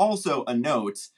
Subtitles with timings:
[0.00, 1.08] Also, a note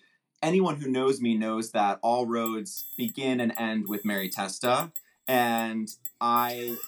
[0.42, 4.90] anyone who knows me knows that all roads begin and end with Mary Testa.
[5.28, 5.86] And
[6.18, 6.78] I.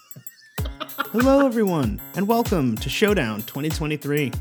[1.11, 4.33] Hello, everyone, and welcome to Showdown 2023,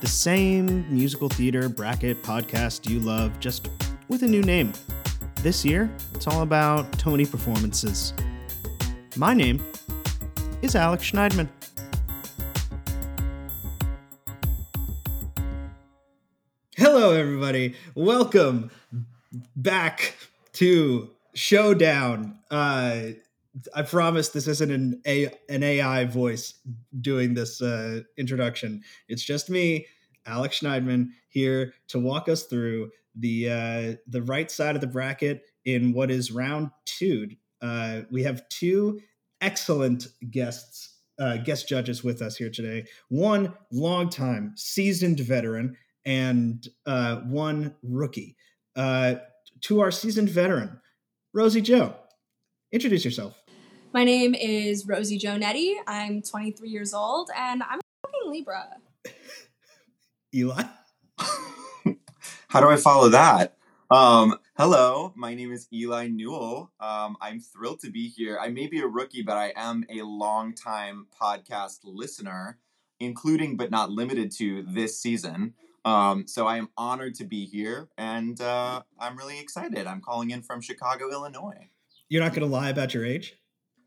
[0.00, 3.68] the same musical theater bracket podcast you love, just
[4.06, 4.72] with a new name.
[5.40, 8.14] This year, it's all about Tony performances.
[9.16, 9.60] My name
[10.62, 11.48] is Alex Schneidman.
[17.02, 17.74] Hello, everybody.
[17.96, 18.70] Welcome
[19.56, 20.14] back
[20.52, 22.38] to Showdown.
[22.48, 23.06] Uh,
[23.74, 26.54] I promise this isn't an A- an AI voice
[27.00, 28.84] doing this uh, introduction.
[29.08, 29.88] It's just me,
[30.26, 35.42] Alex Schneidman, here to walk us through the uh, the right side of the bracket
[35.64, 37.30] in what is round two.
[37.60, 39.00] Uh, we have two
[39.40, 42.84] excellent guests, uh, guest judges with us here today.
[43.08, 48.36] One longtime seasoned veteran and uh, one rookie.
[48.74, 49.16] Uh,
[49.62, 50.80] to our seasoned veteran,
[51.32, 51.94] Rosie Jo,
[52.72, 53.42] introduce yourself.
[53.92, 55.74] My name is Rosie Jonetti.
[55.86, 58.76] I'm 23 years old and I'm a fucking Libra.
[60.34, 60.64] Eli.
[62.48, 63.56] How do I follow that?
[63.90, 66.72] Um, hello, my name is Eli Newell.
[66.80, 68.38] Um, I'm thrilled to be here.
[68.40, 72.58] I may be a rookie, but I am a long-time podcast listener,
[73.00, 75.52] including but not limited to this season.
[75.84, 79.86] Um, so I am honored to be here, and uh, I'm really excited.
[79.86, 81.68] I'm calling in from Chicago, Illinois.
[82.08, 83.34] You're not going to lie about your age?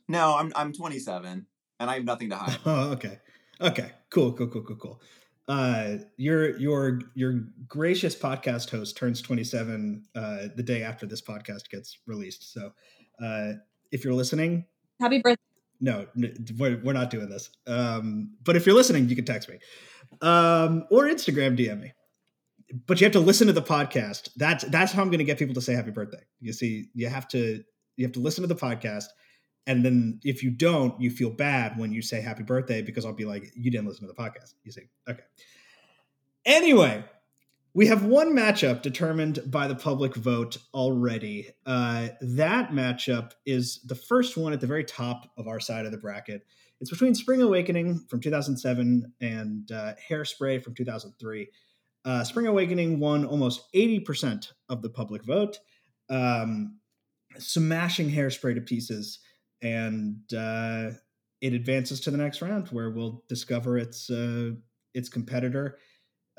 [0.07, 1.45] No, I'm I'm 27,
[1.79, 2.57] and I have nothing to hide.
[2.65, 3.19] Oh, okay,
[3.61, 5.01] okay, cool, cool, cool, cool, cool.
[5.47, 11.69] Uh, your your your gracious podcast host turns 27 uh, the day after this podcast
[11.69, 12.51] gets released.
[12.53, 12.71] So,
[13.23, 13.53] uh,
[13.91, 14.65] if you're listening,
[14.99, 15.41] Happy birthday.
[15.79, 16.07] no,
[16.57, 17.49] we're, we're not doing this.
[17.67, 19.59] Um, but if you're listening, you can text me
[20.21, 21.93] um, or Instagram DM me.
[22.87, 24.29] But you have to listen to the podcast.
[24.35, 26.23] That's that's how I'm going to get people to say happy birthday.
[26.39, 27.63] You see, you have to
[27.95, 29.05] you have to listen to the podcast,
[29.67, 33.13] and then if you don't, you feel bad when you say happy birthday because I'll
[33.13, 34.53] be like, you didn't listen to the podcast.
[34.63, 35.23] You see, okay.
[36.45, 37.03] Anyway,
[37.75, 41.49] we have one matchup determined by the public vote already.
[41.65, 45.91] Uh, that matchup is the first one at the very top of our side of
[45.91, 46.45] the bracket.
[46.81, 51.49] It's between Spring Awakening from 2007 and uh, Hairspray from 2003.
[52.03, 55.57] Uh, Spring Awakening won almost 80% of the public vote,
[56.09, 56.79] um,
[57.37, 59.19] smashing Hairspray to pieces,
[59.61, 60.91] and uh,
[61.41, 64.51] it advances to the next round where we'll discover its uh,
[64.93, 65.77] its competitor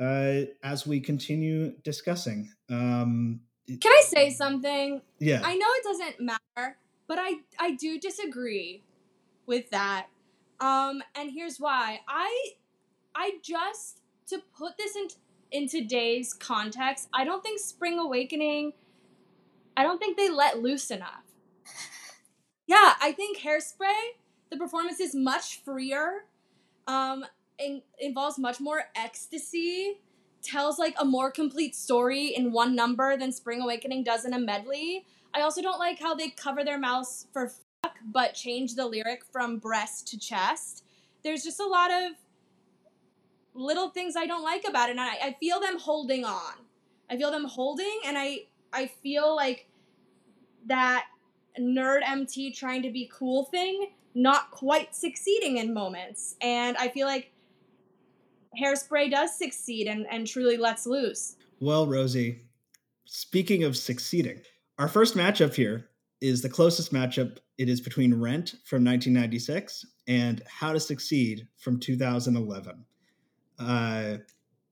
[0.00, 2.50] uh, as we continue discussing.
[2.70, 5.00] Um, Can I say something?
[5.18, 6.76] yeah, I know it doesn't matter,
[7.08, 8.84] but I I do disagree
[9.46, 10.06] with that.
[10.60, 12.00] Um, and here's why.
[12.08, 12.50] I
[13.14, 15.08] I just to put this in
[15.50, 18.72] in today's context, I don't think Spring Awakening
[19.76, 21.22] I don't think they let loose enough.
[22.68, 24.16] Yeah, I think Hairspray,
[24.50, 26.24] the performance is much freer.
[26.88, 27.24] Um,
[27.60, 30.00] in, involves much more ecstasy,
[30.42, 34.38] tells like a more complete story in one number than Spring Awakening does in a
[34.40, 35.06] medley.
[35.32, 37.52] I also don't like how they cover their mouths for
[37.96, 40.84] fuck, but change the lyric from breast to chest.
[41.22, 42.12] There's just a lot of
[43.54, 46.54] little things I don't like about it, and I, I feel them holding on.
[47.10, 49.68] I feel them holding, and I I feel like
[50.66, 51.06] that
[51.58, 57.06] nerd MT trying to be cool thing not quite succeeding in moments, and I feel
[57.06, 57.32] like
[58.60, 61.36] Hairspray does succeed and, and truly lets loose.
[61.60, 62.40] Well, Rosie,
[63.04, 64.40] speaking of succeeding,
[64.78, 65.90] our first matchup here
[66.22, 67.38] is the closest matchup.
[67.58, 72.84] It is between Rent from 1996 and How to Succeed from 2011.
[73.58, 74.16] Uh,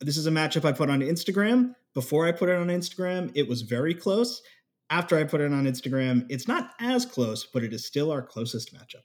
[0.00, 1.74] this is a matchup I put on Instagram.
[1.94, 4.42] Before I put it on Instagram, it was very close.
[4.90, 8.20] After I put it on Instagram, it's not as close, but it is still our
[8.20, 9.04] closest matchup.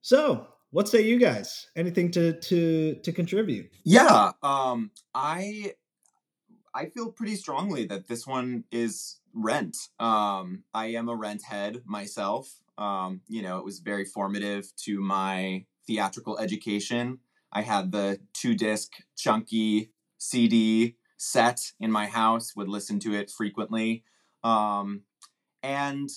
[0.00, 1.68] So, what say you guys?
[1.76, 3.70] Anything to to to contribute?
[3.84, 5.74] Yeah, um, I
[6.74, 9.76] I feel pretty strongly that this one is Rent.
[10.00, 12.60] Um, I am a Rent head myself.
[12.78, 17.18] Um, you know, it was very formative to my theatrical education.
[17.52, 23.30] I had the two disc chunky CD set in my house, would listen to it
[23.30, 24.04] frequently.
[24.42, 25.02] Um,
[25.62, 26.10] and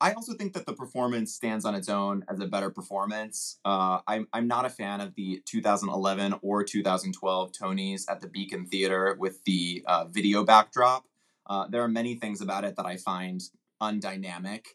[0.00, 3.58] I also think that the performance stands on its own as a better performance.
[3.64, 8.66] Uh, I'm, I'm not a fan of the 2011 or 2012 Tonys at the Beacon
[8.66, 11.06] Theater with the uh, video backdrop.
[11.46, 13.40] Uh, there are many things about it that I find
[13.80, 14.66] undynamic.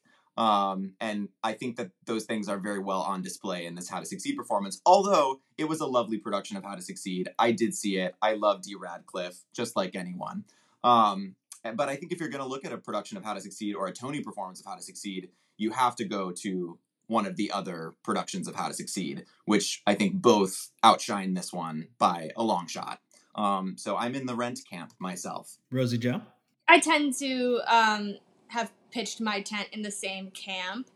[0.41, 3.99] Um, and I think that those things are very well on display in this How
[3.99, 4.81] to Succeed performance.
[4.87, 8.15] Although it was a lovely production of How to Succeed, I did see it.
[8.23, 8.73] I love D.
[8.73, 10.45] Radcliffe, just like anyone.
[10.83, 11.35] Um,
[11.75, 13.75] but I think if you're going to look at a production of How to Succeed
[13.75, 17.35] or a Tony performance of How to Succeed, you have to go to one of
[17.35, 22.31] the other productions of How to Succeed, which I think both outshine this one by
[22.35, 22.99] a long shot.
[23.35, 25.59] Um, so I'm in the rent camp myself.
[25.69, 26.23] Rosie Jo?
[26.67, 28.15] I tend to um,
[28.47, 30.89] have pitched my tent in the same camp.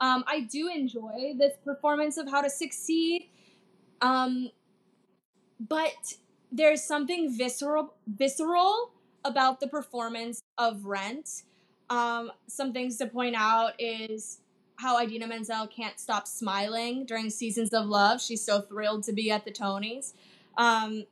[0.00, 3.28] Um, I do enjoy this performance of How to Succeed,
[4.00, 4.50] um,
[5.60, 6.14] but
[6.50, 8.90] there's something visceral, visceral
[9.24, 11.44] about the performance of Rent.
[11.88, 14.40] Um, some things to point out is
[14.76, 18.20] how Idina Menzel can't stop smiling during Seasons of Love.
[18.20, 20.14] She's so thrilled to be at the Tonys.
[20.58, 21.04] Um,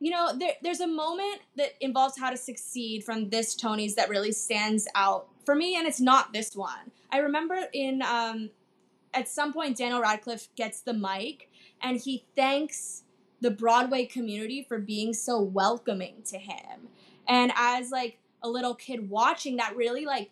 [0.00, 4.10] you know, there, there's a moment that involves how to succeed from this Tonys that
[4.10, 6.90] really stands out for me, and it's not this one.
[7.12, 8.50] I remember in um,
[9.12, 11.48] at some point Daniel Radcliffe gets the mic
[11.80, 13.04] and he thanks
[13.40, 16.88] the Broadway community for being so welcoming to him.
[17.28, 20.30] And as like a little kid watching that really like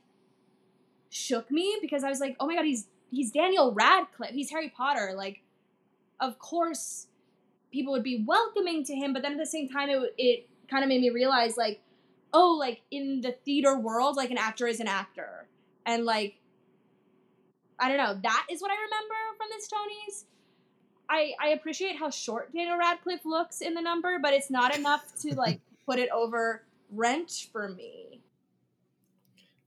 [1.10, 4.30] shook me because I was like, "Oh my god, he's he's Daniel Radcliffe.
[4.32, 5.42] He's Harry Potter." Like
[6.20, 7.06] of course
[7.70, 10.82] people would be welcoming to him, but then at the same time it it kind
[10.82, 11.81] of made me realize like
[12.32, 15.46] oh, like in the theater world, like an actor is an actor.
[15.86, 16.36] And like
[17.78, 20.24] I don't know, that is what I remember from this Tonys.
[21.08, 25.12] I I appreciate how short Daniel Radcliffe looks in the number, but it's not enough
[25.22, 28.20] to like put it over rent for me.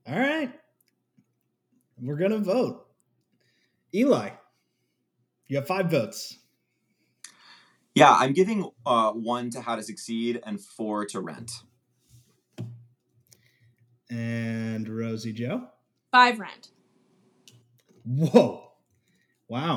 [0.06, 0.52] All right.
[2.00, 2.86] We're gonna vote.
[3.94, 4.30] Eli,
[5.48, 6.38] you have five votes.
[7.94, 11.50] Yeah, I'm giving uh, one to How to Succeed and four to Rent.
[14.10, 15.68] And Rosie Jo?
[16.12, 16.68] Five Rent.
[18.04, 18.70] Whoa.
[19.48, 19.76] Wow.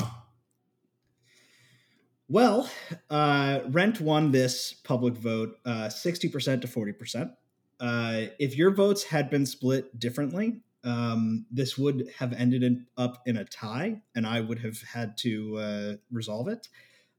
[2.27, 2.69] Well,
[3.09, 7.31] uh, Rent won this public vote uh, 60% to 40%.
[7.79, 13.21] Uh, if your votes had been split differently, um, this would have ended in, up
[13.25, 16.67] in a tie, and I would have had to uh, resolve it.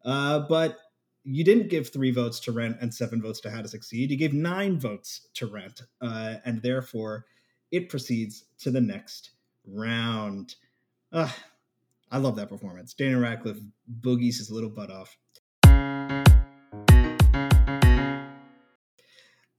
[0.04, 0.78] Uh, but
[1.32, 4.10] you didn't give three votes to Rent and seven votes to How to Succeed.
[4.10, 7.26] You gave nine votes to Rent, uh, and therefore
[7.70, 9.30] it proceeds to the next
[9.64, 10.56] round.
[11.12, 12.94] I love that performance.
[12.94, 13.60] Daniel Radcliffe
[14.00, 15.16] boogies his little butt off.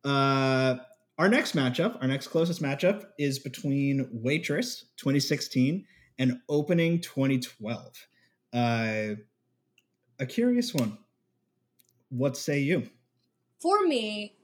[0.04, 0.76] Uh,
[1.18, 5.86] our next matchup, our next closest matchup, is between Waitress 2016
[6.20, 8.08] and Opening 2012.
[8.54, 9.16] Uh,
[10.20, 10.98] a curious one.
[12.12, 12.90] What say you?
[13.62, 14.36] For me,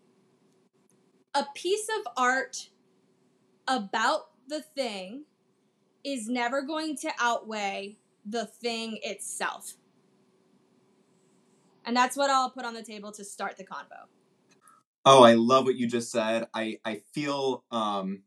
[1.35, 2.69] a piece of art
[3.67, 5.25] about the thing
[6.03, 9.73] is never going to outweigh the thing itself.
[11.85, 14.07] And that's what I'll put on the table to start the convo.
[15.05, 16.47] Oh, I love what you just said.
[16.53, 18.23] I, I feel um,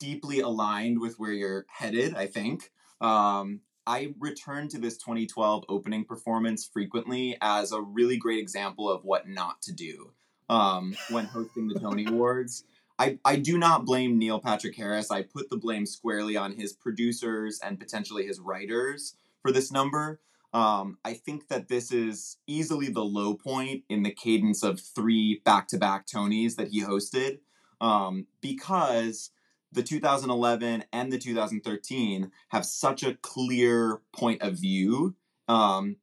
[0.00, 2.72] deeply aligned with where you're headed, I think.
[3.00, 9.04] Um, I return to this 2012 opening performance frequently as a really great example of
[9.04, 10.12] what not to do
[10.48, 12.64] um, when hosting the Tony Awards.
[12.98, 15.10] I, I do not blame Neil Patrick Harris.
[15.10, 20.20] I put the blame squarely on his producers and potentially his writers for this number.
[20.52, 25.42] Um, I think that this is easily the low point in the cadence of three
[25.44, 27.40] back to back Tonys that he hosted
[27.80, 29.30] um, because
[29.76, 35.14] the 2011 and the 2013 have such a clear point of view
[35.46, 35.96] um,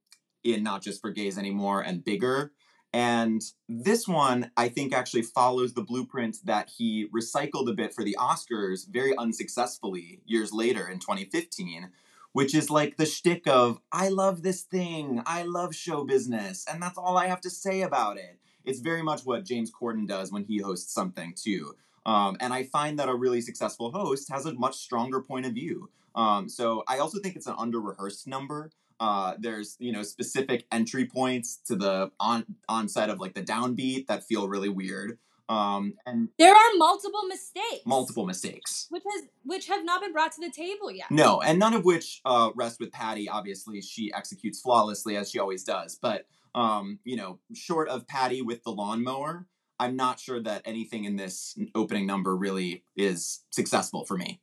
[0.43, 2.53] in not just for gays anymore and bigger
[2.93, 8.03] and this one, I think, actually follows the blueprint that he recycled a bit for
[8.03, 11.89] the Oscars very unsuccessfully years later in 2015,
[12.33, 16.83] which is like the shtick of, I love this thing, I love show business, and
[16.83, 18.39] that's all I have to say about it.
[18.63, 21.75] It's very much what James Corden does when he hosts something, too.
[22.05, 25.53] Um, and I find that a really successful host has a much stronger point of
[25.53, 25.89] view.
[26.15, 28.71] Um, so I also think it's an under rehearsed number.
[28.99, 34.07] Uh, there's you know specific entry points to the on onset of like the downbeat
[34.07, 35.17] that feel really weird.
[35.49, 37.85] Um, and there are multiple mistakes.
[37.85, 41.11] Multiple mistakes, which has which have not been brought to the table yet.
[41.11, 43.27] No, and none of which uh, rest with Patti.
[43.27, 45.97] Obviously, she executes flawlessly as she always does.
[46.01, 49.47] But um, you know, short of Patti with the lawnmower,
[49.79, 54.41] I'm not sure that anything in this opening number really is successful for me.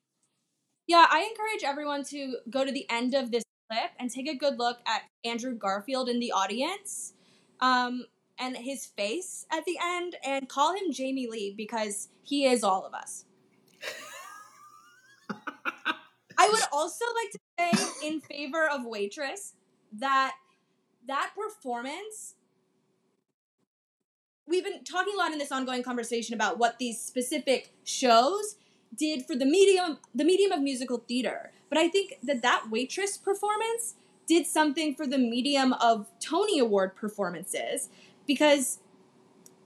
[0.86, 4.34] Yeah, I encourage everyone to go to the end of this clip and take a
[4.34, 7.12] good look at Andrew Garfield in the audience
[7.60, 8.06] um,
[8.38, 12.84] and his face at the end and call him Jamie Lee because he is all
[12.84, 13.24] of us.
[16.38, 19.54] I would also like to say in favor of Waitress
[19.92, 20.34] that
[21.06, 22.34] that performance
[24.50, 28.56] we've been talking a lot in this ongoing conversation about what these specific shows
[28.94, 31.52] did for the medium the medium of musical theater.
[31.68, 33.94] But I think that that Waitress performance
[34.26, 37.88] did something for the medium of Tony Award performances
[38.26, 38.80] because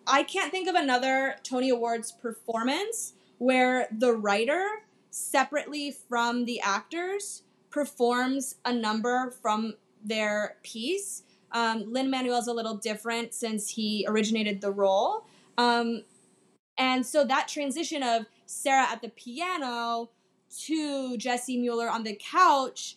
[0.06, 4.66] I can't think of another Tony Awards performance where the writer
[5.10, 9.74] separately from the actors performs a number from
[10.04, 11.23] their piece.
[11.54, 15.24] Um, Lin Manuel's a little different since he originated the role.
[15.56, 16.02] Um,
[16.76, 20.10] and so that transition of Sara at the piano
[20.64, 22.96] to Jessie Mueller on the couch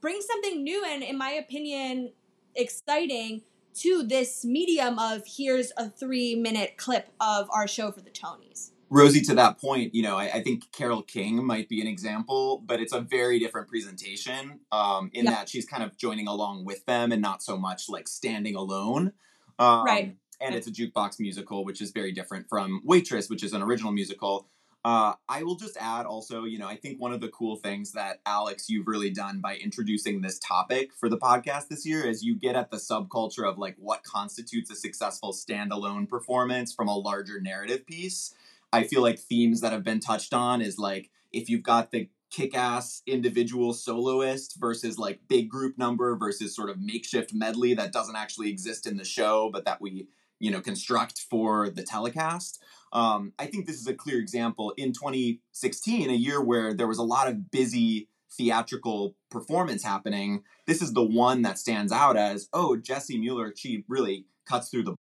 [0.00, 2.12] brings something new and, in my opinion,
[2.54, 3.42] exciting
[3.74, 8.70] to this medium of here's a three minute clip of our show for the Tonys.
[8.90, 12.62] Rosie, to that point, you know, I, I, think Carole King might be an example,
[12.64, 16.84] but it's a very different presentation um, in that she's kind of joining along with
[16.86, 19.12] them and not so much like standing alone.
[19.58, 20.16] Um, right.
[20.40, 23.92] And it's a jukebox musical, which is very different from Waitress, which is an original
[23.92, 24.48] musical.
[24.84, 27.92] Uh, I will just add also, you know, I think one of the cool things
[27.92, 32.22] that Alex, you've really done by introducing this topic for the podcast this year is
[32.22, 36.96] you get at the subculture of like what constitutes a successful standalone performance from a
[36.96, 38.34] larger narrative piece.
[38.72, 42.08] I feel like themes that have been touched on is like if you've got the
[42.30, 48.16] kick-ass individual soloist versus like big group number versus sort of makeshift medley that doesn't
[48.16, 50.06] actually exist in the show but that we
[50.38, 52.62] you know construct for the telecast.
[52.92, 54.72] Um, i think this is a clear example.
[54.76, 60.82] In 2016 a year where there was a lot of busy theatrical performance happening this
[60.82, 64.94] is the one that stands out as oh jessie mueller she really cuts through the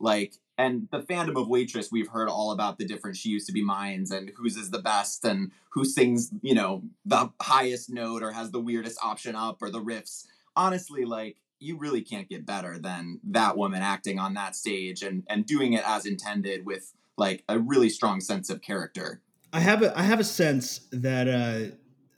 [0.00, 3.52] like and the fandom of waitress we've heard all about the different she used to
[3.52, 8.22] be mines and whose is the best and who sings you know the highest note
[8.22, 10.26] or has the weirdest option up or the riffs.
[10.56, 15.22] Honestly like you really can't get better than that woman acting on that stage and
[15.28, 19.22] and doing it as intended with like a really strong sense of character.
[19.52, 21.74] I have a i have a sense that uh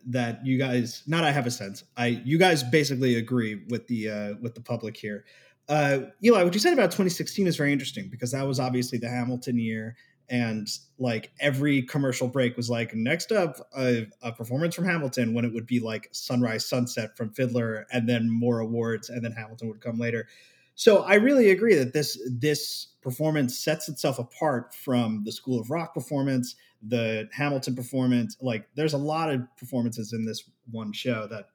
[0.06, 4.08] that you guys not i have a sense i you guys basically agree with the
[4.08, 5.24] uh with the public here
[5.70, 9.08] uh, Eli, what you said about 2016 is very interesting because that was obviously the
[9.08, 9.96] Hamilton year,
[10.28, 15.44] and like every commercial break was like, next up, a, a, performance from Hamilton, when
[15.44, 19.68] it would be like Sunrise Sunset from Fiddler, and then more awards, and then Hamilton
[19.68, 20.26] would come later.
[20.74, 25.70] So I really agree that this this performance sets itself apart from the School of
[25.70, 28.36] Rock performance, the Hamilton performance.
[28.40, 31.50] Like, there's a lot of performances in this one show that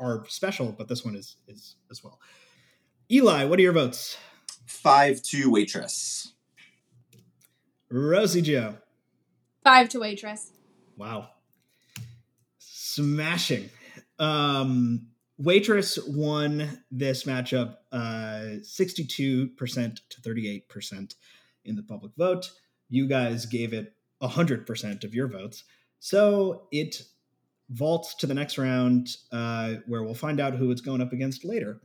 [0.00, 2.18] are special, but this one is is as well.
[3.10, 4.16] Eli, what are your votes?
[4.66, 6.32] Five to waitress.
[7.88, 8.78] Rosie Jo.
[9.62, 10.50] Five to waitress.
[10.96, 11.28] Wow.
[12.58, 13.70] Smashing.
[14.18, 15.06] Um,
[15.38, 21.14] waitress won this matchup uh, 62% to 38%
[21.64, 22.50] in the public vote.
[22.88, 25.62] You guys gave it 100% of your votes.
[26.00, 27.02] So it
[27.70, 31.44] vaults to the next round uh, where we'll find out who it's going up against
[31.44, 31.80] later.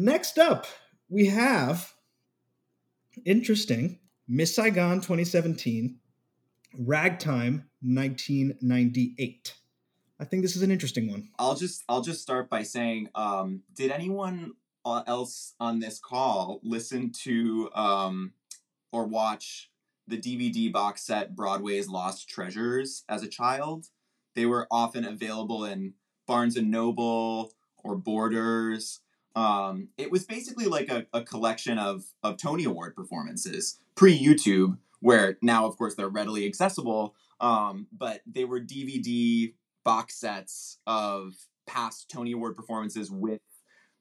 [0.00, 0.68] Next up,
[1.08, 1.92] we have
[3.24, 5.98] interesting Miss Saigon 2017,
[6.78, 9.54] Ragtime 1998.
[10.20, 11.30] I think this is an interesting one.
[11.36, 14.52] I'll just I'll just start by saying, um, did anyone
[14.86, 18.34] else on this call listen to um,
[18.92, 19.68] or watch
[20.06, 23.86] the DVD box set Broadway's Lost Treasures as a child?
[24.36, 27.50] They were often available in Barnes and Noble
[27.82, 29.00] or Borders.
[29.38, 34.78] Um, it was basically like a, a collection of, of Tony Award performances pre YouTube,
[34.98, 37.14] where now, of course, they're readily accessible.
[37.40, 39.54] Um, but they were DVD
[39.84, 41.34] box sets of
[41.68, 43.40] past Tony Award performances with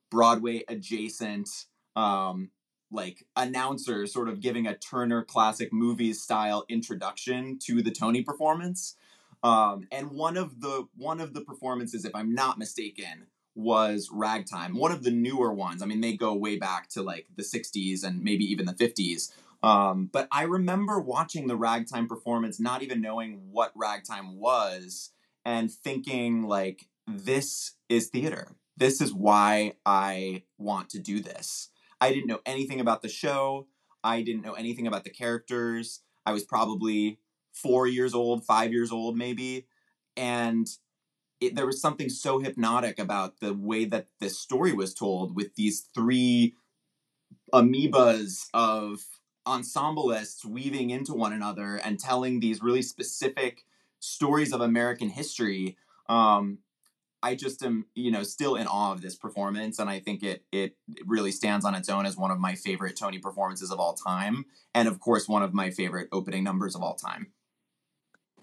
[0.10, 1.50] Broadway adjacent,
[1.96, 2.50] um,
[2.90, 8.96] like announcers, sort of giving a Turner Classic Movies style introduction to the Tony performance.
[9.44, 13.28] Um, and one of the one of the performances, if I'm not mistaken,
[13.58, 15.82] was Ragtime, one of the newer ones.
[15.82, 19.32] I mean, they go way back to like the 60s and maybe even the 50s.
[19.64, 25.10] Um, but I remember watching the Ragtime performance, not even knowing what Ragtime was,
[25.44, 28.56] and thinking, like, this is theater.
[28.78, 31.70] This is why I want to do this.
[32.00, 33.68] I didn't know anything about the show.
[34.04, 36.02] I didn't know anything about the characters.
[36.26, 37.20] I was probably
[37.54, 39.66] four years old, five years old, maybe.
[40.16, 40.68] And
[41.40, 45.56] it, there was something so hypnotic about the way that this story was told with
[45.56, 46.56] these three
[47.54, 49.02] amoebas of
[49.46, 53.64] ensemblists weaving into one another and telling these really specific
[54.00, 55.78] stories of American history.
[56.10, 56.60] Um,
[57.24, 60.44] I just am, you know, still in awe of this performance, and I think it
[60.52, 60.76] it
[61.06, 64.46] really stands on its own as one of my favorite Tony performances of all time,
[64.76, 67.32] and of course, one of my favorite opening numbers of all time.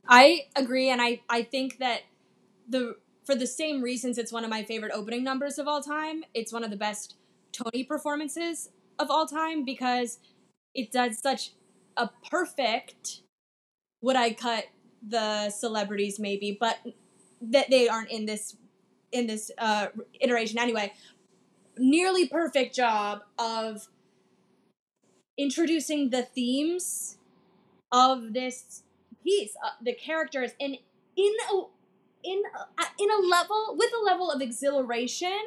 [0.09, 2.01] I agree, and I I think that
[2.69, 6.25] the for the same reasons it's one of my favorite opening numbers of all time.
[6.35, 7.17] It's one of the best
[7.53, 10.19] Tony performances of all time because
[10.75, 11.53] it does such
[11.97, 13.21] a perfect.
[14.03, 14.67] Would I cut
[15.07, 16.79] the celebrities maybe, but
[17.41, 18.57] that they aren't in this
[19.13, 19.87] in this uh,
[20.21, 20.93] iteration anyway.
[21.79, 23.89] Nearly perfect job of
[25.39, 27.19] introducing the themes
[27.93, 28.83] of this
[29.23, 30.77] piece, uh, the characters, and
[31.17, 31.63] in a
[32.25, 32.43] in
[32.79, 35.39] a, in a level with a level of exhilaration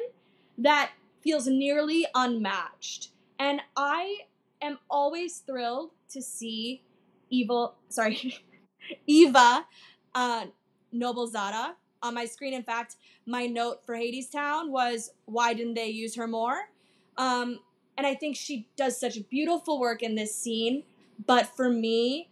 [0.56, 0.92] that
[1.22, 3.10] feels nearly unmatched.
[3.38, 4.18] And I
[4.62, 6.82] am always thrilled to see
[7.30, 8.38] evil sorry
[9.06, 9.66] eva
[10.14, 10.46] uh,
[10.94, 12.54] noblezada on my screen.
[12.54, 16.70] In fact my note for hadestown was why didn't they use her more?
[17.16, 17.60] Um,
[17.98, 20.84] and i think she does such beautiful work in this scene
[21.26, 22.30] but for me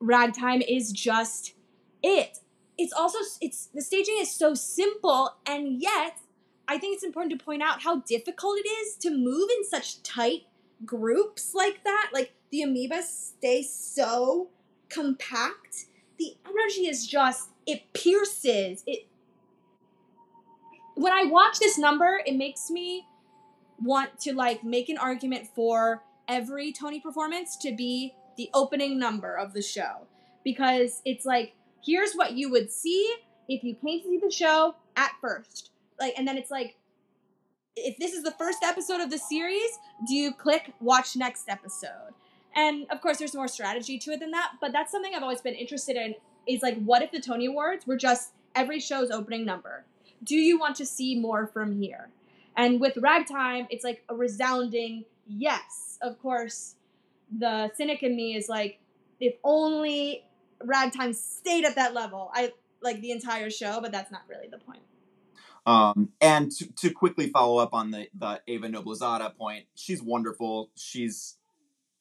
[0.00, 1.54] ragtime is just
[2.02, 2.38] it
[2.76, 6.18] it's also it's the staging is so simple and yet
[6.66, 10.02] i think it's important to point out how difficult it is to move in such
[10.02, 10.42] tight
[10.84, 12.10] groups like that.
[12.12, 14.48] Like the amoebas stay so
[14.88, 15.86] compact.
[16.18, 18.82] The energy is just it pierces.
[18.86, 19.06] It
[20.96, 23.04] when i watch this number it makes me
[23.82, 29.34] want to like make an argument for every tony performance to be the opening number
[29.34, 30.06] of the show.
[30.44, 31.54] Because it's like
[31.84, 33.14] here's what you would see
[33.48, 35.70] if you came to see the show at first.
[36.00, 36.76] Like and then it's like
[37.76, 42.14] if this is the first episode of the series do you click watch next episode?
[42.54, 45.40] And of course there's more strategy to it than that but that's something i've always
[45.40, 46.14] been interested in
[46.46, 49.84] is like what if the tony awards were just every show's opening number?
[50.22, 52.10] Do you want to see more from here?
[52.56, 55.98] And with ragtime it's like a resounding yes.
[56.02, 56.76] Of course
[57.36, 58.78] the cynic in me is like
[59.20, 60.24] if only
[60.64, 64.58] ragtime stayed at that level i like the entire show but that's not really the
[64.58, 64.82] point
[65.66, 70.70] um, and to, to quickly follow up on the, the Eva Noblezada point, she's wonderful.
[70.76, 71.36] She's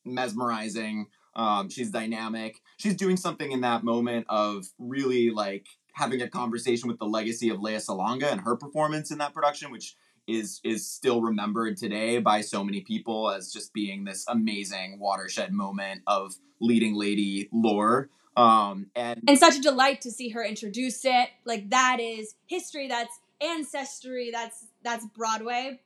[0.06, 1.08] mesmerizing.
[1.36, 2.62] Um, she's dynamic.
[2.78, 7.50] She's doing something in that moment of really like having a conversation with the legacy
[7.50, 9.96] of Lea Salonga and her performance in that production, which
[10.28, 15.52] is is still remembered today by so many people as just being this amazing watershed
[15.52, 18.10] moment of leading lady lore.
[18.36, 21.30] Um, and and such a delight to see her introduce it.
[21.46, 22.88] Like that is history.
[22.88, 24.32] That's ancestry.
[24.32, 25.80] That's that's Broadway.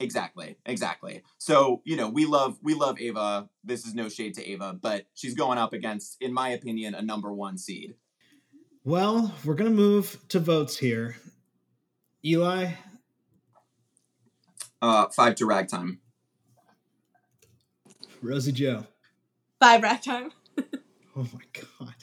[0.00, 1.22] Exactly, exactly.
[1.38, 3.48] So you know, we love we love Ava.
[3.62, 7.02] This is no shade to Ava, but she's going up against, in my opinion, a
[7.02, 7.94] number one seed.
[8.82, 11.16] Well, we're gonna move to votes here.
[12.24, 12.72] Eli.
[14.82, 16.00] Uh, five to ragtime.
[18.20, 18.86] Rosie Jo.
[19.60, 20.32] Five ragtime.
[21.16, 21.94] oh my god.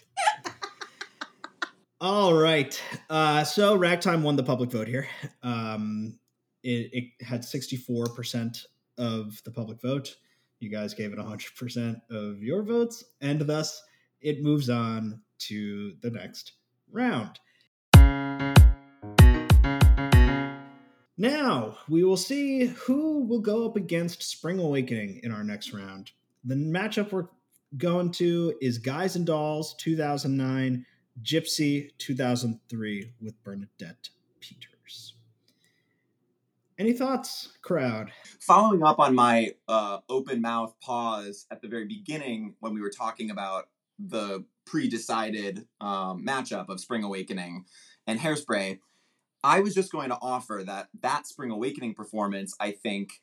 [1.99, 2.81] All right.
[3.09, 5.07] Uh, so Ragtime won the public vote here.
[5.43, 6.17] Um,
[6.63, 8.65] it, it had 64%
[8.97, 10.15] of the public vote.
[10.59, 13.83] You guys gave it 100% of your votes, and thus
[14.21, 16.53] it moves on to the next
[16.91, 17.39] round.
[21.17, 26.11] Now, we will see who will go up against Spring Awakening in our next round.
[26.43, 27.27] The matchup we're
[27.77, 30.85] going to is Guys and Dolls 2009
[31.23, 35.15] Gypsy 2003 with Bernadette Peters.
[36.77, 38.11] Any thoughts, crowd?
[38.39, 42.89] Following up on my uh, open mouth pause at the very beginning when we were
[42.89, 47.65] talking about the pre decided um, matchup of Spring Awakening
[48.07, 48.79] and Hairspray,
[49.43, 53.21] I was just going to offer that that Spring Awakening performance, I think,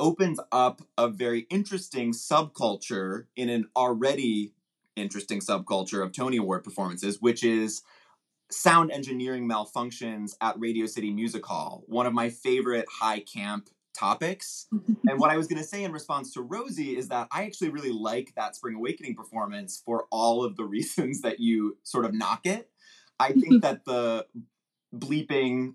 [0.00, 4.52] opens up a very interesting subculture in an already
[4.96, 7.82] interesting subculture of Tony Award performances, which is
[8.50, 14.66] sound engineering malfunctions at Radio City Music Hall, one of my favorite high camp topics.
[15.08, 17.70] and what I was going to say in response to Rosie is that I actually
[17.70, 22.14] really like that Spring Awakening performance for all of the reasons that you sort of
[22.14, 22.70] knock it.
[23.18, 24.26] I think that the
[24.94, 25.72] bleeping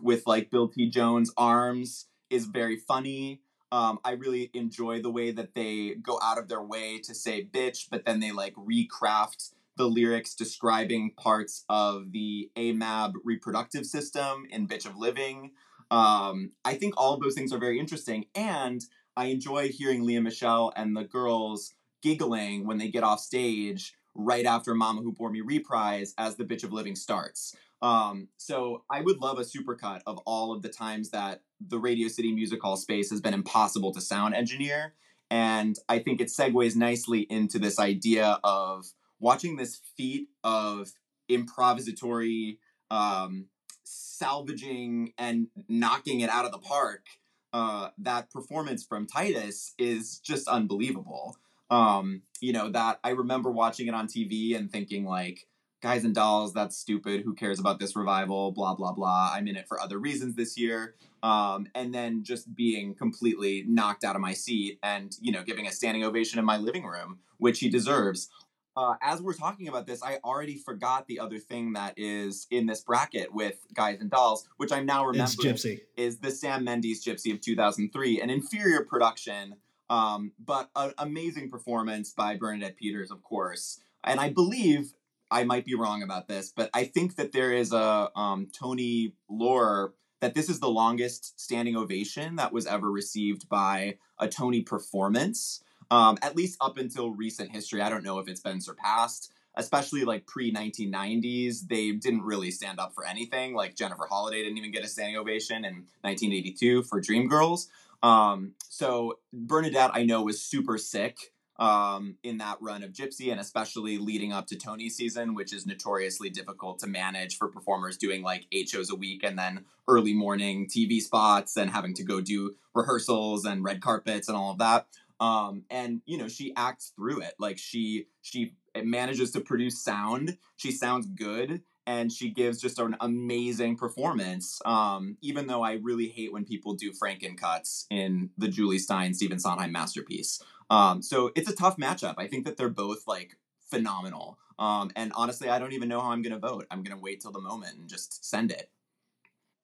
[0.00, 0.88] with like Bill T.
[0.88, 3.40] Jones' arms is very funny.
[3.72, 7.44] Um, I really enjoy the way that they go out of their way to say
[7.44, 14.46] bitch, but then they like recraft the lyrics describing parts of the AMAB reproductive system
[14.50, 15.52] in Bitch of Living.
[15.90, 18.26] Um, I think all of those things are very interesting.
[18.34, 18.82] And
[19.16, 24.46] I enjoy hearing Lea Michele and the girls giggling when they get off stage right
[24.46, 27.54] after Mama Who Bore Me reprise as the Bitch of Living starts.
[27.82, 32.08] Um, so I would love a supercut of all of the times that the Radio
[32.08, 34.94] City Music Hall space has been impossible to sound engineer.
[35.30, 38.86] And I think it segues nicely into this idea of
[39.18, 40.92] watching this feat of
[41.30, 42.58] improvisatory
[42.90, 43.46] um,
[43.84, 47.06] salvaging and knocking it out of the park.
[47.52, 51.36] Uh, that performance from Titus is just unbelievable.
[51.70, 55.46] Um, you know that I remember watching it on TV and thinking like,
[55.80, 57.22] guys and dolls, that's stupid.
[57.22, 58.52] Who cares about this revival?
[58.52, 59.32] Blah blah blah.
[59.34, 60.94] I'm in it for other reasons this year.
[61.22, 65.66] Um, and then just being completely knocked out of my seat and you know giving
[65.66, 68.28] a standing ovation in my living room, which he deserves.
[68.76, 72.66] Uh, as we're talking about this, I already forgot the other thing that is in
[72.66, 75.80] this bracket with Guys and Dolls, which I'm now remembering Gypsy.
[75.96, 79.56] is the Sam Mendes Gypsy of 2003, an inferior production,
[79.88, 83.80] um, but an amazing performance by Bernadette Peters, of course.
[84.04, 84.92] And I believe
[85.30, 89.14] I might be wrong about this, but I think that there is a um, Tony
[89.28, 94.62] lore that this is the longest standing ovation that was ever received by a Tony
[94.62, 97.80] performance um, at least up until recent history.
[97.80, 101.68] I don't know if it's been surpassed, especially like pre 1990s.
[101.68, 103.54] They didn't really stand up for anything.
[103.54, 107.66] Like Jennifer Holliday didn't even get a standing ovation in 1982 for Dreamgirls.
[108.02, 113.40] Um, so Bernadette, I know, was super sick um, in that run of Gypsy, and
[113.40, 118.22] especially leading up to Tony season, which is notoriously difficult to manage for performers doing
[118.22, 122.20] like eight shows a week and then early morning TV spots and having to go
[122.20, 124.86] do rehearsals and red carpets and all of that.
[125.18, 127.34] Um and you know she acts through it.
[127.38, 130.36] Like she she manages to produce sound.
[130.56, 134.60] She sounds good and she gives just an amazing performance.
[134.66, 139.14] Um even though i really hate when people do franken cuts in the jule styne
[139.14, 143.36] stephen sondheim masterpiece um so it's a tough matchup i think that they're both like
[143.70, 147.20] phenomenal um and honestly i don't even know how i'm gonna vote i'm gonna wait
[147.20, 148.70] till the moment and just send it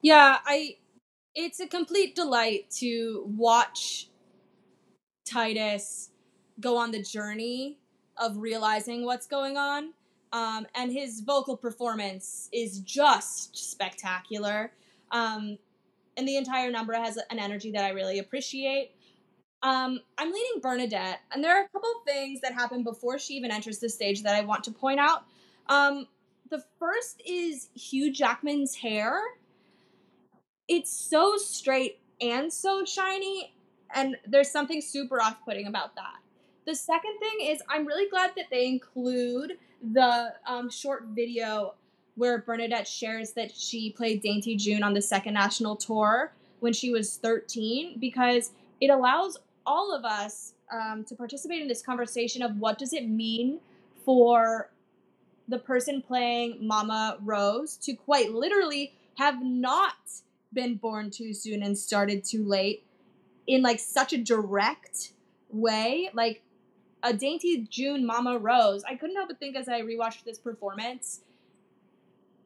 [0.02, 0.76] Yeah, I
[1.34, 4.08] it's a complete delight to watch
[5.24, 6.10] Titus
[6.60, 7.78] go on the journey
[8.18, 9.92] of realizing what's going on.
[10.32, 14.72] Um, and his vocal performance is just spectacular.
[15.10, 15.58] Um,
[16.16, 18.92] and the entire number has an energy that I really appreciate.
[19.62, 23.52] Um, I'm leading Bernadette, and there are a couple things that happen before she even
[23.52, 25.24] enters the stage that I want to point out.
[25.68, 26.08] Um,
[26.50, 29.20] the first is Hugh Jackman's hair.
[30.68, 33.54] It's so straight and so shiny,
[33.94, 36.16] and there's something super off putting about that.
[36.66, 39.58] The second thing is, I'm really glad that they include
[39.92, 41.74] the um, short video
[42.14, 46.90] where Bernadette shares that she played Dainty June on the second national tour when she
[46.90, 52.58] was 13 because it allows all of us um, to participate in this conversation of
[52.58, 53.60] what does it mean
[54.04, 54.70] for
[55.48, 59.94] the person playing Mama Rose to quite literally have not
[60.52, 62.84] been born too soon and started too late
[63.46, 65.12] in like such a direct
[65.50, 66.10] way?
[66.14, 66.42] Like
[67.02, 71.20] a dainty june mama rose i couldn't help but think as i rewatched this performance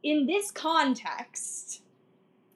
[0.03, 1.83] in this context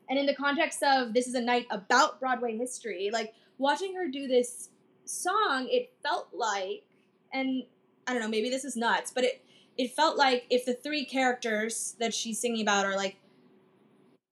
[0.08, 4.08] and in the context of this is a night about broadway history like watching her
[4.08, 4.70] do this
[5.04, 6.84] song it felt like
[7.32, 7.64] and
[8.06, 9.44] i don't know maybe this is nuts but it
[9.76, 13.16] it felt like if the three characters that she's singing about are like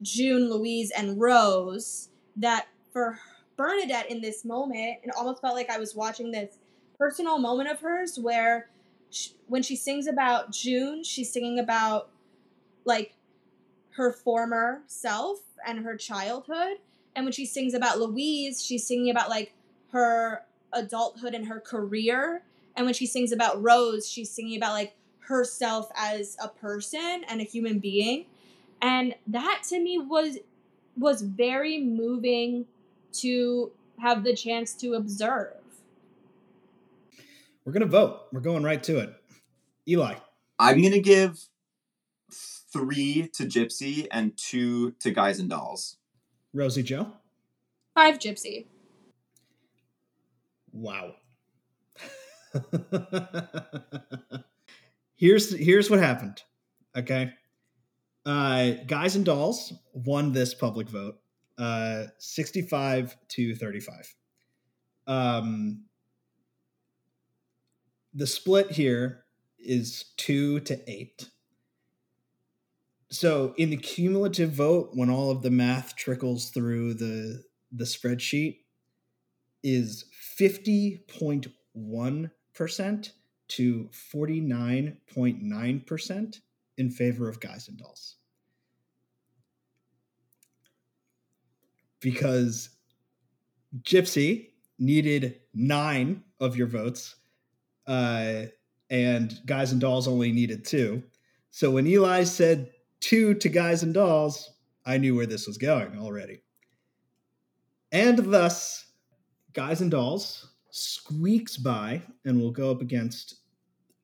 [0.03, 3.19] june louise and rose that for
[3.59, 6.59] Bernadette in this moment, it almost felt like I was watching this
[6.97, 8.71] personal moment of hers where
[9.11, 12.09] she, when she sings about June, she's singing about
[12.85, 13.14] like
[13.91, 16.79] her former self and her childhood.
[17.18, 19.52] And when she sings about Louise, she's singing about like
[19.90, 22.44] her adulthood and her career.
[22.76, 27.40] And when she sings about Rose, she's singing about like herself as a person and
[27.40, 28.26] a human being.
[28.81, 30.38] And that to me was
[30.96, 32.66] was very moving
[33.14, 35.54] to have the chance to observe.
[37.64, 38.28] We're gonna vote.
[38.33, 39.12] We're going right to it.
[39.88, 40.14] Eli.
[40.61, 41.48] I'm gonna give
[42.31, 45.96] three to Gypsy and two to Guys and Dolls.
[46.53, 47.13] Rosie Jo.
[47.95, 48.67] Five Gypsy.
[50.73, 51.15] Wow.
[55.17, 56.43] here's here's what happened.
[56.97, 57.33] Okay.
[58.25, 61.19] Uh, Guys and Dolls won this public vote
[61.59, 64.15] uh, 65 to 35.
[65.07, 65.85] Um,
[68.15, 69.25] the split here
[69.59, 71.29] is two to eight.
[73.11, 78.61] So in the cumulative vote, when all of the math trickles through the the spreadsheet,
[79.62, 80.07] is
[80.38, 83.11] 50.1%
[83.49, 86.40] to 49.9%
[86.77, 88.14] in favor of guys and dolls.
[92.01, 92.71] Because
[93.83, 97.16] Gypsy needed nine of your votes,
[97.87, 98.44] uh,
[98.90, 101.03] and Guys and Dolls only needed two.
[101.51, 104.51] So when Eli said two to Guys and Dolls,
[104.85, 106.43] I knew where this was going already.
[107.93, 108.87] And thus,
[109.53, 113.37] Guys and Dolls squeaks by and will go up against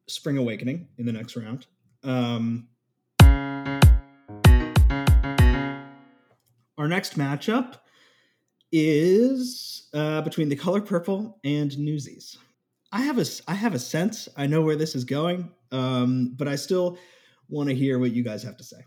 [0.06, 1.66] Spring Awakening in the next round.
[2.02, 2.68] Um,
[6.78, 7.76] our next matchup
[8.72, 12.36] is uh, between the color purple and Newsies.
[12.92, 14.28] I have a I have a sense.
[14.36, 16.98] I know where this is going, um, but I still
[17.48, 18.78] want to hear what you guys have to say.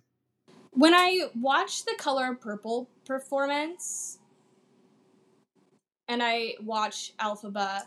[0.72, 4.20] When I watched the color purple performance,
[6.08, 7.84] and I watch Elphaba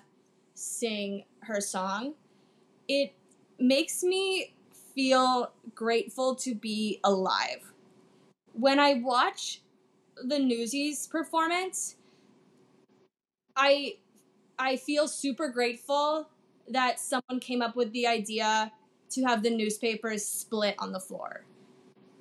[0.54, 2.14] sing her song,
[2.88, 3.14] it
[3.58, 4.54] makes me
[4.94, 7.72] feel grateful to be alive.
[8.52, 9.62] When I watch
[10.22, 11.96] the Newsies performance,
[13.56, 13.94] I
[14.58, 16.28] I feel super grateful
[16.68, 18.72] that someone came up with the idea
[19.10, 21.44] to have the newspapers split on the floor.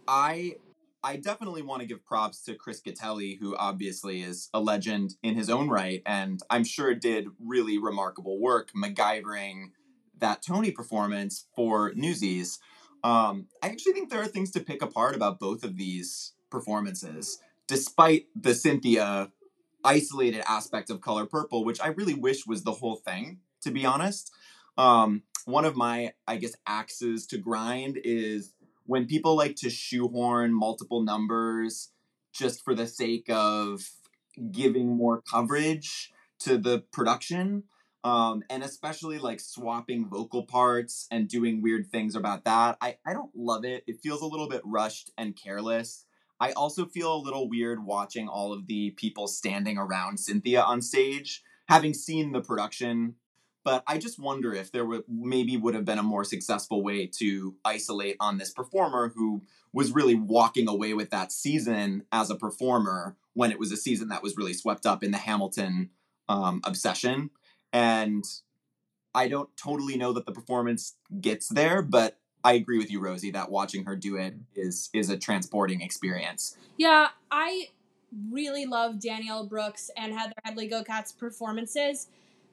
[0.07, 0.55] I
[1.03, 5.35] I definitely want to give props to Chris Gattelli, who obviously is a legend in
[5.35, 9.71] his own right, and I'm sure did really remarkable work MacGyvering
[10.17, 12.59] that Tony performance for Newsies.
[13.03, 17.39] Um, I actually think there are things to pick apart about both of these performances
[17.67, 19.31] despite the Cynthia
[19.85, 23.85] isolated aspect of color purple, which I really wish was the whole thing, to be
[23.85, 24.33] honest.
[24.79, 28.53] Um, one of my, I guess, axes to grind is
[28.85, 31.89] when people like to shoehorn multiple numbers
[32.33, 33.81] just for the sake of
[34.51, 37.63] giving more coverage to the production.
[38.05, 42.77] Um, and especially like swapping vocal parts and doing weird things about that.
[42.79, 43.83] I, I don't love it.
[43.85, 46.05] It feels a little bit rushed and careless.
[46.39, 50.81] I also feel a little weird watching all of the people standing around Cynthia on
[50.81, 53.15] stage, having seen the production.
[53.63, 57.07] But I just wonder if there would maybe would have been a more successful way
[57.17, 59.43] to isolate on this performer who
[59.73, 64.09] was really walking away with that season as a performer when it was a season
[64.09, 65.89] that was really swept up in the Hamilton
[66.27, 67.29] um, obsession.
[67.73, 68.23] And
[69.13, 73.31] I don't totally know that the performance gets there, but I agree with you, Rosie,
[73.31, 76.57] that watching her do it is is a transporting experience.
[76.77, 77.69] Yeah, I
[78.31, 82.07] really love Danielle Brooks and Heather Headley Go-Cat's performances,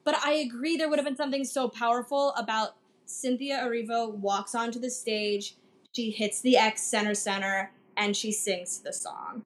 [0.07, 4.79] but I agree there would have been something so powerful about Cynthia Erivo walks onto
[4.79, 5.55] the stage,
[5.91, 9.43] she hits the X center center, and she sings the song.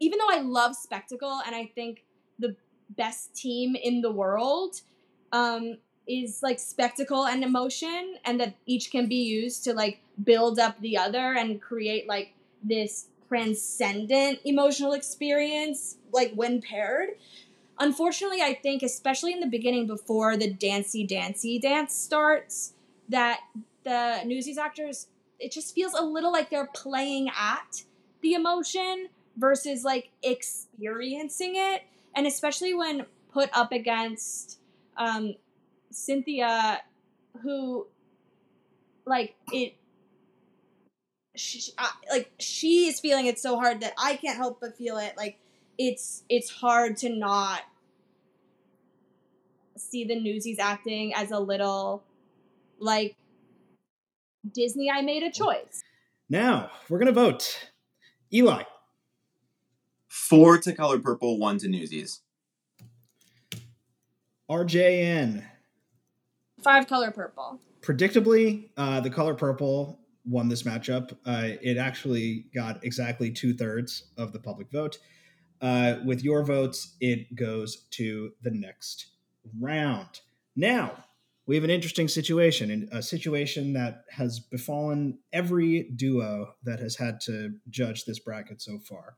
[0.00, 2.04] Even though I love spectacle and I think
[2.38, 2.56] the
[2.96, 4.80] best team in the world,
[5.30, 5.76] um,
[6.08, 10.80] is like spectacle and emotion and that each can be used to like build up
[10.80, 12.32] the other and create like
[12.64, 17.10] this transcendent emotional experience like when paired
[17.78, 22.74] unfortunately i think especially in the beginning before the dancey dancey dance starts
[23.08, 23.40] that
[23.84, 25.08] the newsies actors
[25.38, 27.82] it just feels a little like they're playing at
[28.20, 31.82] the emotion versus like experiencing it
[32.14, 34.58] and especially when put up against
[34.96, 35.34] um,
[35.90, 36.82] Cynthia,
[37.42, 37.86] who,
[39.06, 39.74] like, it,
[41.34, 41.72] she,
[42.10, 45.14] like, she is feeling it so hard that I can't help but feel it.
[45.16, 45.38] Like,
[45.78, 47.62] it's it's hard to not
[49.76, 52.02] see the Newsies acting as a little,
[52.78, 53.16] like,
[54.52, 54.90] Disney.
[54.90, 55.82] I made a choice.
[56.28, 57.70] Now we're gonna vote.
[58.32, 58.62] Eli.
[60.08, 62.20] Four to Color Purple, one to Newsies.
[64.50, 65.44] RJN.
[66.62, 67.60] Five color purple.
[67.80, 71.12] Predictably, uh, the color purple won this matchup.
[71.24, 74.98] Uh, it actually got exactly two thirds of the public vote.
[75.62, 79.06] Uh, with your votes, it goes to the next
[79.60, 80.20] round.
[80.56, 81.04] Now,
[81.46, 87.20] we have an interesting situation, a situation that has befallen every duo that has had
[87.22, 89.16] to judge this bracket so far.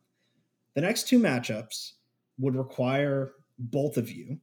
[0.74, 1.92] The next two matchups
[2.38, 4.38] would require both of you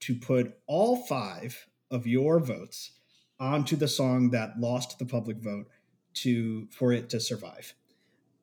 [0.00, 2.92] to put all five of your votes
[3.40, 5.66] onto the song that lost the public vote
[6.14, 7.74] to for it to survive.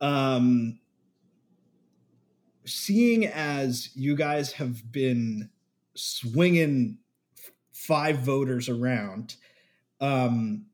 [0.02, 0.81] Um,
[2.66, 5.50] seeing as you guys have been
[5.96, 6.98] swinging
[7.72, 9.36] five voters around,
[10.00, 10.66] um,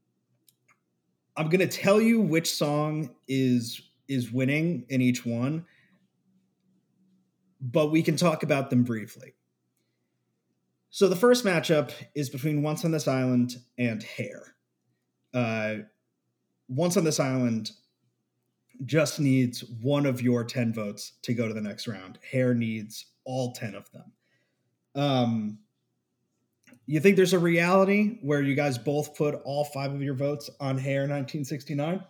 [1.35, 5.65] I'm gonna tell you which song is is winning in each one,
[7.59, 9.33] but we can talk about them briefly.
[10.89, 14.55] So the first matchup is between Once on This Island and Hair.
[15.33, 15.75] Uh,
[16.69, 17.71] Once on This Island
[18.85, 22.19] just needs one of your 10 votes to go to the next round.
[22.31, 24.11] Hair needs all 10 of them.
[24.95, 25.59] Um,
[26.85, 30.49] you think there's a reality where you guys both put all five of your votes
[30.59, 32.03] on Hair 1969?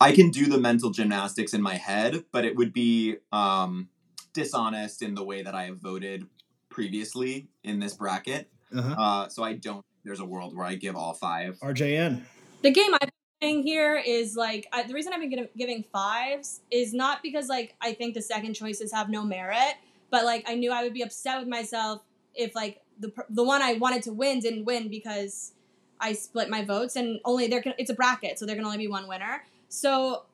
[0.00, 3.88] I can do the mental gymnastics in my head, but it would be um,
[4.32, 6.26] dishonest in the way that I have voted
[6.70, 8.48] previously in this bracket.
[8.74, 8.94] Uh-huh.
[8.96, 9.84] Uh, so I don't.
[10.04, 11.58] There's a world where I give all five.
[11.60, 12.22] RJN.
[12.62, 13.10] The game I've
[13.40, 17.22] been playing here is like I, the reason I've been giving, giving fives is not
[17.22, 19.76] because like I think the second choices have no merit,
[20.10, 22.02] but like I knew I would be upset with myself
[22.34, 25.52] if like the the one I wanted to win didn't win because
[26.00, 28.78] I split my votes and only there can it's a bracket, so there can only
[28.78, 29.44] be one winner.
[29.68, 30.24] So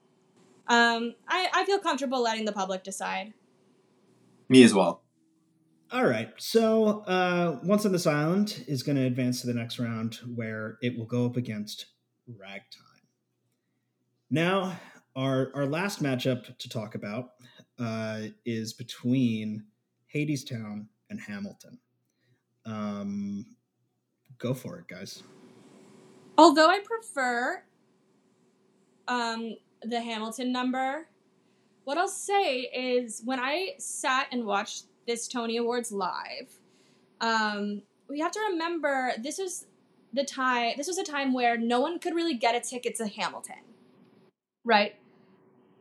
[0.68, 3.32] um, I, I feel comfortable letting the public decide.
[4.48, 5.02] Me as well.
[5.92, 6.32] All right.
[6.38, 10.78] So uh, Once on This Island is going to advance to the next round where
[10.82, 11.86] it will go up against
[12.26, 12.85] Ragtime.
[14.36, 14.78] Now,
[15.16, 17.30] our, our last matchup to talk about
[17.78, 19.64] uh, is between
[20.14, 21.78] Hadestown and Hamilton.
[22.66, 23.46] Um,
[24.36, 25.22] go for it, guys.
[26.36, 27.62] Although I prefer
[29.08, 31.08] um, the Hamilton number,
[31.84, 36.52] what I'll say is when I sat and watched this Tony Awards live,
[37.22, 39.64] um, we have to remember this is
[40.12, 40.74] the time.
[40.76, 43.62] This was a time where no one could really get a ticket to Hamilton,
[44.66, 44.96] right?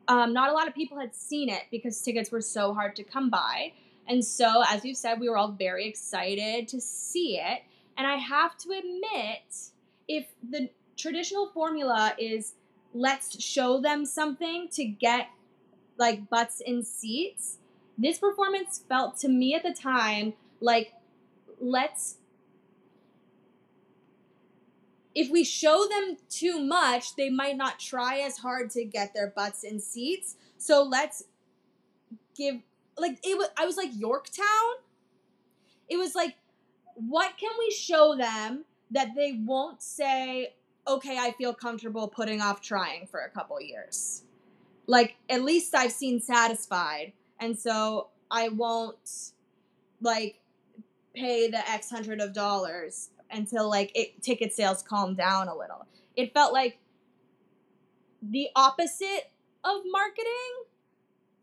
[0.08, 3.04] Um, not a lot of people had seen it because tickets were so hard to
[3.04, 3.74] come by.
[4.08, 7.64] And so, as you said, we were all very excited to see it.
[7.98, 9.72] And I have to admit,
[10.08, 12.54] if the traditional formula is
[12.94, 15.28] let's show them something to get
[15.98, 17.58] like butts in seats,
[17.98, 20.94] this performance felt to me at the time like
[21.60, 22.18] let's
[25.16, 29.28] if we show them too much, they might not try as hard to get their
[29.28, 30.36] butts in seats.
[30.58, 31.24] So let's
[32.36, 32.58] give
[32.98, 34.46] like it was I was like Yorktown.
[35.88, 36.36] It was like
[36.96, 40.54] what can we show them that they won't say,
[40.88, 44.24] "Okay, I feel comfortable putting off trying for a couple years."
[44.86, 49.32] Like at least I've seen satisfied, and so I won't
[50.02, 50.42] like
[51.14, 55.86] pay the X hundred of dollars until like it ticket sales calmed down a little.
[56.16, 56.80] It felt like
[58.22, 59.32] the opposite
[59.64, 60.64] of marketing.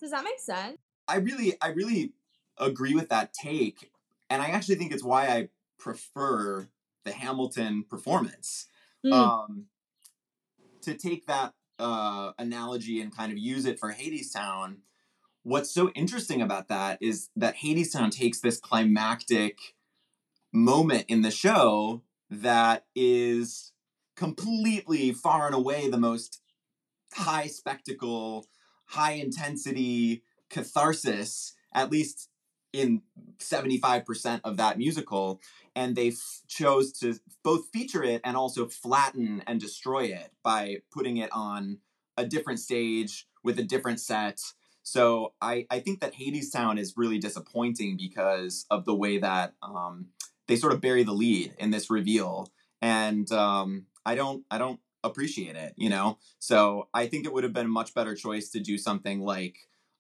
[0.00, 0.78] Does that make sense?
[1.06, 2.12] I really, I really
[2.58, 3.90] agree with that take,
[4.30, 6.68] and I actually think it's why I prefer
[7.04, 8.66] the Hamilton performance.
[9.04, 9.12] Mm.
[9.12, 9.64] Um,
[10.82, 14.78] to take that uh, analogy and kind of use it for Hadestown,
[15.42, 19.58] what's so interesting about that is that Hadestown takes this climactic
[20.52, 23.72] moment in the show that is
[24.16, 26.40] completely far and away the most
[27.14, 28.46] high spectacle,
[28.86, 32.28] high intensity catharsis, at least
[32.72, 33.02] in
[33.38, 35.40] 75% of that musical.
[35.74, 40.78] And they f- chose to both feature it and also flatten and destroy it by
[40.92, 41.78] putting it on
[42.16, 44.40] a different stage with a different set.
[44.82, 50.08] So I, I think that Hadestown is really disappointing because of the way that um,
[50.48, 52.48] they sort of bury the lead in this reveal,
[52.80, 56.18] and um, I don't I don't appreciate it, you know.
[56.38, 59.56] So I think it would have been a much better choice to do something like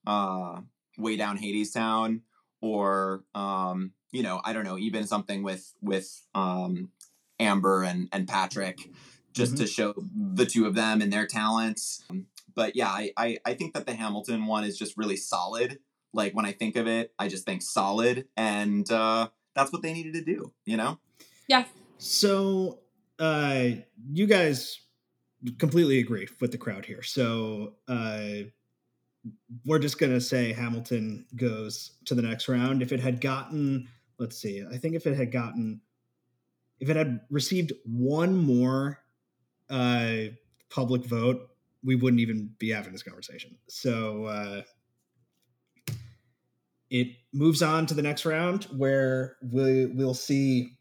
[0.06, 0.60] uh,
[0.98, 2.20] Way Down Hadestown,
[2.60, 6.90] or um, you know I don't know even something with with um,
[7.40, 8.90] Amber and and Patrick,
[9.32, 9.58] just Mhm.
[9.58, 9.94] to show
[10.34, 12.04] the two of them and their talents.
[12.54, 15.78] But yeah, I, I I think that the Hamilton one is just really solid.
[16.12, 19.92] Like when I think of it, I just think solid, and uh, that's what they
[19.92, 20.52] needed to do.
[20.64, 20.98] You know.
[21.48, 21.64] Yeah.
[21.98, 22.80] So,
[23.18, 23.66] uh,
[24.10, 24.80] you guys
[25.58, 27.02] completely agree with the crowd here.
[27.02, 28.22] So, uh,
[29.64, 32.82] we're just going to say Hamilton goes to the next round.
[32.82, 33.88] If it had gotten,
[34.18, 35.80] let's see, I think if it had gotten,
[36.80, 38.98] if it had received one more
[39.70, 40.14] uh,
[40.70, 41.48] public vote,
[41.84, 43.56] we wouldn't even be having this conversation.
[43.68, 44.62] So, uh,
[46.92, 50.76] it moves on to the next round where we, we'll see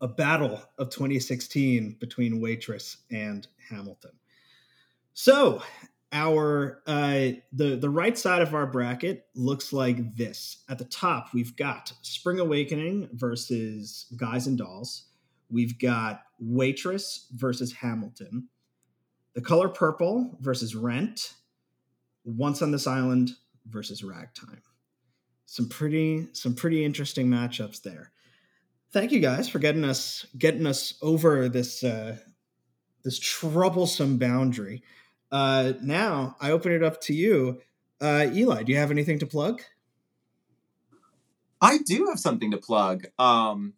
[0.00, 4.12] a battle of 2016 between Waitress and Hamilton.
[5.12, 5.62] So
[6.10, 10.64] our uh, the the right side of our bracket looks like this.
[10.70, 15.04] At the top, we've got Spring Awakening versus Guys and Dolls.
[15.50, 18.48] We've got Waitress versus Hamilton.
[19.34, 21.34] The Color Purple versus Rent.
[22.24, 23.32] Once on This Island
[23.68, 24.62] versus Ragtime.
[25.46, 28.10] Some pretty some pretty interesting matchups there.
[28.92, 32.18] Thank you guys for getting us getting us over this uh,
[33.04, 34.82] this troublesome boundary.
[35.30, 37.60] Uh, now I open it up to you,
[38.00, 38.64] uh, Eli.
[38.64, 39.62] Do you have anything to plug?
[41.60, 43.06] I do have something to plug.
[43.18, 43.74] Um,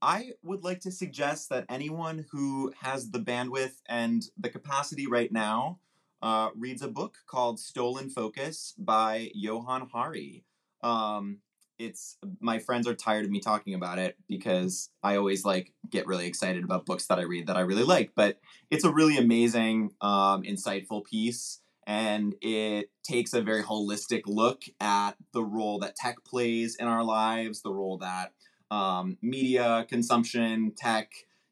[0.00, 5.30] I would like to suggest that anyone who has the bandwidth and the capacity right
[5.30, 5.78] now
[6.20, 10.44] uh, reads a book called Stolen Focus by Johann Hari.
[10.82, 11.38] Um,
[11.78, 16.06] it's my friends are tired of me talking about it because I always like get
[16.06, 18.12] really excited about books that I read that I really like.
[18.14, 18.38] But
[18.70, 25.12] it's a really amazing, um, insightful piece, and it takes a very holistic look at
[25.32, 28.32] the role that tech plays in our lives, the role that
[28.70, 31.10] um, media consumption, tech,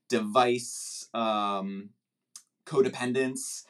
[0.08, 1.90] device um,
[2.64, 3.64] codependence,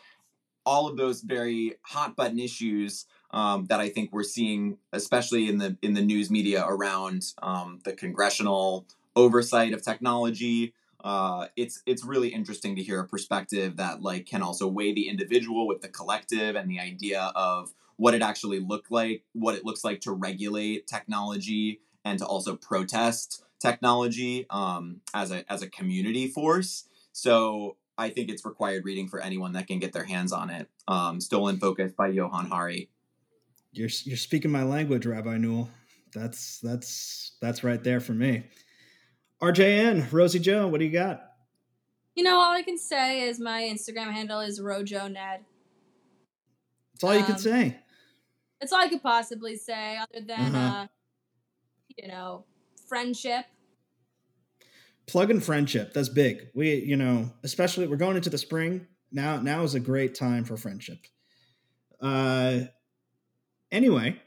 [0.67, 5.59] all of those very hot button issues um, that I think we're seeing, especially in
[5.59, 10.75] the in the news media around um, the congressional oversight of technology.
[11.03, 15.09] Uh, it's it's really interesting to hear a perspective that like can also weigh the
[15.09, 19.65] individual with the collective and the idea of what it actually looked like, what it
[19.65, 25.69] looks like to regulate technology and to also protest technology um, as a as a
[25.69, 26.85] community force.
[27.13, 30.69] So I think it's required reading for anyone that can get their hands on it.
[30.89, 32.89] Um, Stolen Focus by Johann Hari.
[33.73, 35.71] You're you're speaking my language, Rabbi Newell.
[36.13, 38.45] That's that's that's right there for me.
[39.41, 41.23] RJN, Rosie Jo, what do you got?
[42.15, 45.41] You know, all I can say is my Instagram handle is Rojo Ned.
[46.93, 47.79] That's all um, you can say.
[48.61, 50.83] That's all I could possibly say, other than uh-huh.
[50.83, 50.87] uh,
[51.97, 52.45] you know,
[52.89, 53.47] friendship.
[55.07, 55.95] Plug in friendship.
[55.95, 56.49] That's big.
[56.55, 58.87] We, you know, especially we're going into the spring.
[59.11, 60.99] Now, now is a great time for friendship.
[62.01, 62.61] Uh,
[63.73, 64.21] anyway,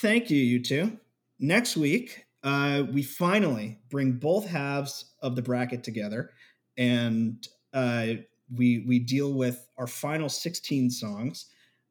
[0.00, 0.98] thank you, you two.
[1.38, 6.30] Next week, uh, we finally bring both halves of the bracket together,
[6.76, 8.06] and uh,
[8.54, 11.46] we we deal with our final 16 songs.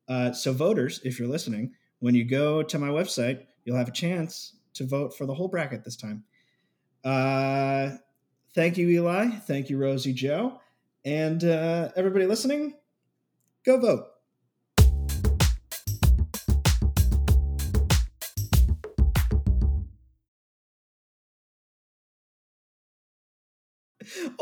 [0.08, 3.94] Uh, so, voters, if you're listening, when you go to my website, you'll have a
[3.94, 6.24] chance to vote for the whole bracket this time.
[7.04, 7.92] Uh,
[8.56, 9.30] thank you, Eli.
[9.30, 10.60] Thank you, Rosie Jo.
[11.06, 12.76] And uh, everybody listening,
[13.66, 14.06] go vote.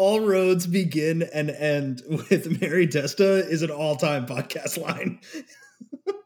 [0.02, 5.20] All roads begin and end with Mary Testa is an all time podcast line.